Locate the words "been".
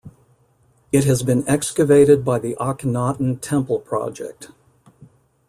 1.21-1.47